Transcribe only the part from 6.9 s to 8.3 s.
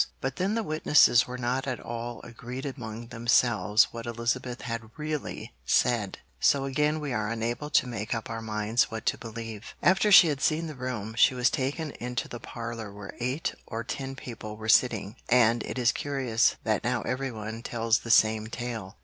we are unable to make up